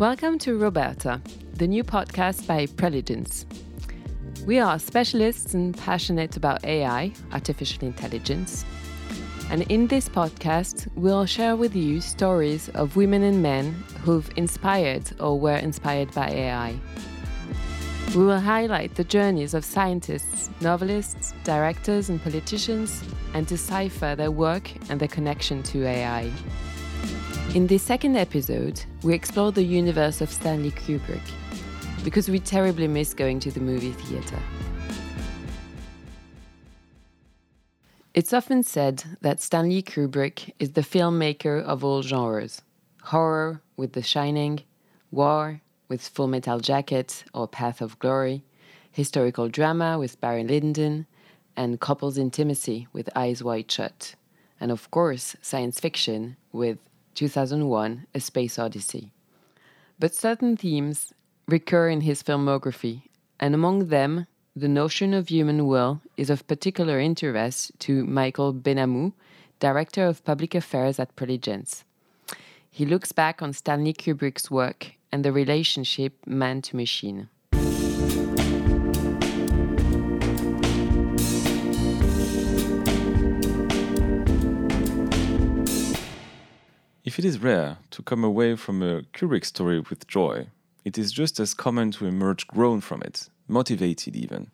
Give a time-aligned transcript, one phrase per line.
[0.00, 1.20] Welcome to Roberta,
[1.52, 3.44] the new podcast by Preligens.
[4.46, 8.64] We are specialists and passionate about AI, artificial intelligence.
[9.50, 15.02] And in this podcast, we'll share with you stories of women and men who've inspired
[15.20, 16.80] or were inspired by AI.
[18.16, 23.04] We will highlight the journeys of scientists, novelists, directors, and politicians
[23.34, 26.32] and decipher their work and their connection to AI.
[27.52, 31.20] In this second episode, we explore the universe of Stanley Kubrick
[32.04, 34.38] because we terribly miss going to the movie theater.
[38.14, 42.62] It's often said that Stanley Kubrick is the filmmaker of all genres
[43.02, 44.60] horror with The Shining,
[45.10, 48.44] war with Full Metal Jacket or Path of Glory,
[48.92, 51.04] historical drama with Barry Lyndon,
[51.56, 54.14] and couples intimacy with Eyes Wide Shut,
[54.60, 56.78] and of course, science fiction with
[57.14, 59.12] 2001 A Space Odyssey.
[59.98, 61.12] But certain themes
[61.46, 63.02] recur in his filmography,
[63.38, 69.12] and among them, the notion of human will is of particular interest to Michael Benhamou,
[69.58, 71.84] Director of Public Affairs at Preligens.
[72.70, 77.28] He looks back on Stanley Kubrick's work and the relationship man to machine.
[87.10, 90.46] If it is rare to come away from a Kubrick story with joy,
[90.84, 94.52] it is just as common to emerge grown from it, motivated even.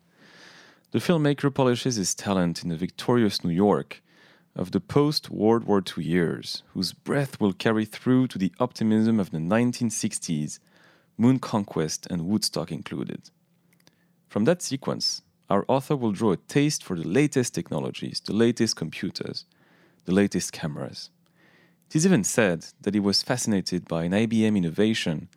[0.93, 4.03] The filmmaker polishes his talent in the victorious New York
[4.55, 9.21] of the post World War II years, whose breath will carry through to the optimism
[9.21, 10.59] of the 1960s,
[11.19, 13.29] moon conquest and Woodstock included.
[14.29, 18.77] From that sequence, our author will draw a taste for the latest technologies, the latest
[18.77, 19.45] computers,
[20.07, 21.11] the latest cameras.
[21.89, 25.29] It is even said that he was fascinated by an IBM innovation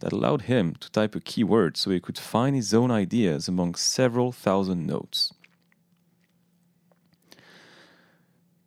[0.00, 3.76] that allowed him to type a keyword so he could find his own ideas among
[3.76, 5.32] several thousand notes.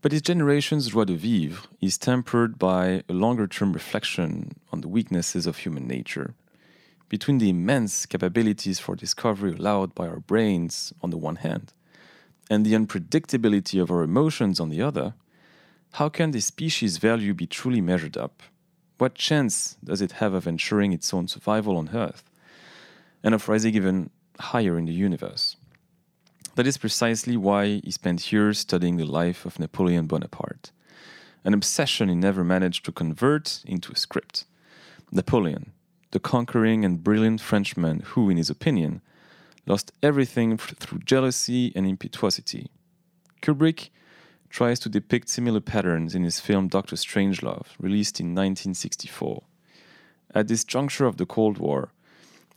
[0.01, 4.87] But his generation's joie de vivre is tempered by a longer term reflection on the
[4.87, 6.33] weaknesses of human nature.
[7.09, 11.73] Between the immense capabilities for discovery allowed by our brains on the one hand,
[12.49, 15.13] and the unpredictability of our emotions on the other,
[15.93, 18.43] how can the species' value be truly measured up?
[18.97, 22.23] What chance does it have of ensuring its own survival on Earth
[23.23, 24.09] and of rising even
[24.39, 25.55] higher in the universe?
[26.55, 30.71] That is precisely why he spent years studying the life of Napoleon Bonaparte,
[31.43, 34.45] an obsession he never managed to convert into a script.
[35.11, 35.71] Napoleon,
[36.11, 39.01] the conquering and brilliant Frenchman who, in his opinion,
[39.67, 42.71] lost everything through jealousy and impetuosity.
[43.41, 43.89] Kubrick
[44.57, 49.43] tries to depict similar patterns in his film Doctor Strangelove, released in 1964.
[50.33, 51.91] At this juncture of the Cold War,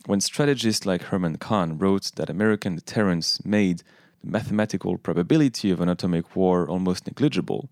[0.06, 3.82] when strategists like Herman Kahn wrote that American deterrence made
[4.22, 7.68] the mathematical probability of an atomic war almost negligible,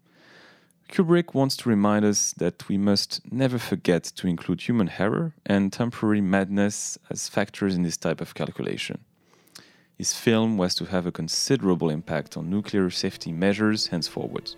[0.91, 5.73] Kubrick wants to remind us that we must never forget to include human error and
[5.73, 8.99] temporary madness as factors in this type of calculation.
[9.99, 14.55] His film was to have a considerable impact on nuclear safety measures henceforward.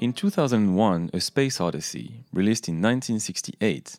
[0.00, 3.98] In 2001, A Space Odyssey, released in 1968,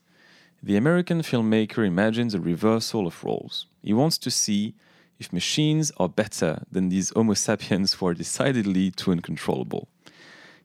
[0.62, 3.66] the American filmmaker imagines a reversal of roles.
[3.82, 4.74] He wants to see
[5.18, 9.88] if machines are better than these Homo sapiens who are decidedly too uncontrollable.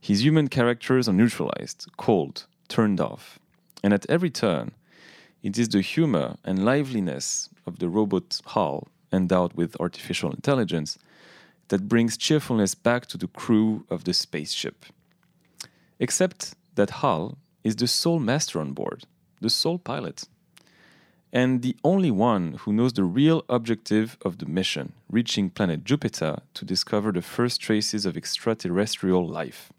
[0.01, 3.39] His human characters are neutralized, cold, turned off.
[3.85, 4.73] And at every turn,
[5.43, 10.99] it is the humor and liveliness of the robot Hal, endowed with artificial intelligence,
[11.69, 14.87] that brings cheerfulness back to the crew of the spaceship.
[16.01, 19.07] Except that Hal is the sole master on board
[19.41, 20.25] the sole pilot,
[21.33, 26.39] and the only one who knows the real objective of the mission, reaching planet Jupiter
[26.55, 29.73] to discover the first traces of extraterrestrial life.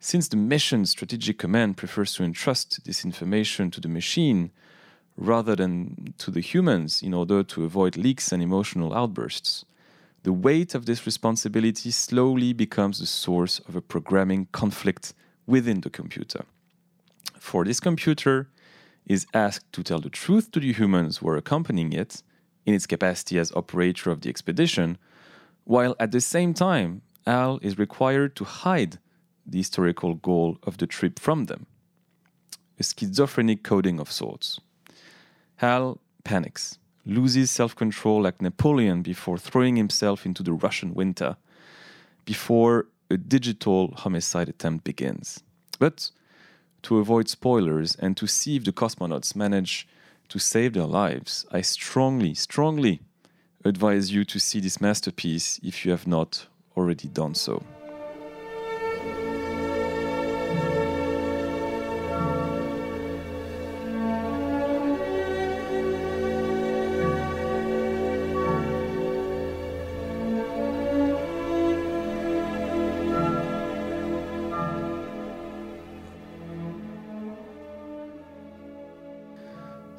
[0.00, 4.50] Since the mission's strategic command prefers to entrust this information to the machine
[5.16, 9.64] rather than to the humans in order to avoid leaks and emotional outbursts,
[10.22, 15.14] the weight of this responsibility slowly becomes the source of a programming conflict
[15.46, 16.44] within the computer.
[17.46, 18.48] For this computer,
[19.06, 22.24] is asked to tell the truth to the humans who are accompanying it
[22.66, 24.98] in its capacity as operator of the expedition,
[25.62, 28.98] while at the same time, Al is required to hide
[29.46, 31.66] the historical goal of the trip from them
[32.80, 34.60] a schizophrenic coding of sorts.
[35.58, 41.36] Hal panics, loses self control like Napoleon before throwing himself into the Russian winter,
[42.24, 45.44] before a digital homicide attempt begins.
[45.78, 46.10] But
[46.86, 49.88] to avoid spoilers and to see if the cosmonauts manage
[50.28, 53.00] to save their lives, I strongly, strongly
[53.64, 56.46] advise you to see this masterpiece if you have not
[56.76, 57.60] already done so.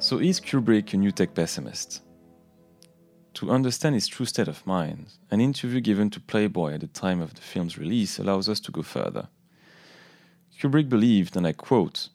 [0.08, 2.00] So is Kubrick a new tech pessimist?
[3.34, 7.20] To understand his true state of mind, an interview given to Playboy at the time
[7.20, 9.28] of the film's release allows us to go further.
[10.58, 12.08] Kubrick believed, and I quote,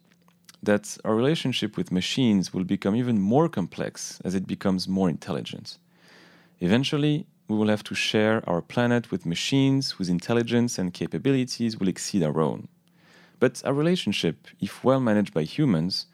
[0.64, 5.78] that our relationship with machines will become even more complex as it becomes more intelligent.
[6.62, 11.90] Eventually, we will have to share our planet with machines whose intelligence and capabilities will
[11.90, 12.70] exceed our own.
[13.40, 16.08] But our relationship, if well managed by humans,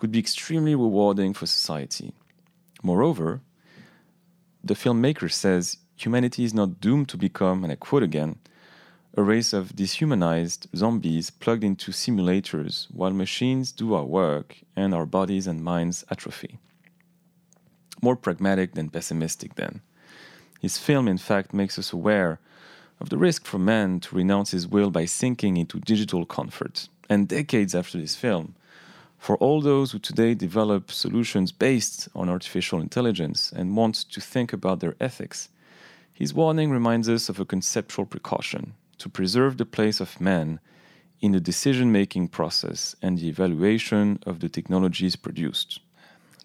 [0.00, 2.12] could be extremely rewarding for society.
[2.82, 3.42] Moreover,
[4.64, 8.38] the filmmaker says humanity is not doomed to become, and I quote again,
[9.16, 15.04] a race of dehumanized zombies plugged into simulators while machines do our work and our
[15.04, 16.58] bodies and minds atrophy.
[18.00, 19.82] More pragmatic than pessimistic, then.
[20.60, 22.38] His film, in fact, makes us aware
[23.00, 26.88] of the risk for man to renounce his will by sinking into digital comfort.
[27.08, 28.54] And decades after this film,
[29.20, 34.50] for all those who today develop solutions based on artificial intelligence and want to think
[34.50, 35.50] about their ethics,
[36.14, 40.58] his warning reminds us of a conceptual precaution to preserve the place of man
[41.20, 45.80] in the decision making process and the evaluation of the technologies produced.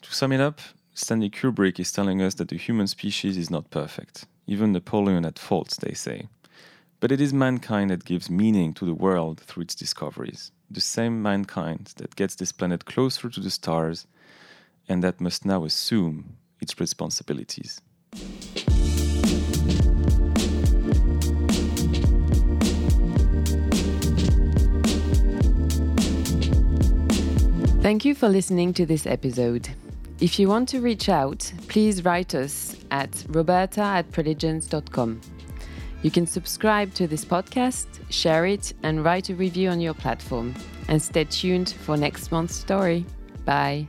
[0.01, 0.59] To sum it up,
[0.93, 4.25] Stanley Kubrick is telling us that the human species is not perfect.
[4.47, 6.27] Even Napoleon had faults, they say.
[6.99, 11.21] But it is mankind that gives meaning to the world through its discoveries the same
[11.21, 14.07] mankind that gets this planet closer to the stars
[14.89, 17.81] and that must now assume its responsibilities.
[27.81, 29.69] Thank you for listening to this episode.
[30.19, 35.21] If you want to reach out, please write us at roberta at preligens.com.
[36.05, 40.53] You can subscribe to this podcast, share it, and write a review on your platform.
[40.87, 43.07] And stay tuned for next month's story.
[43.43, 43.87] Bye.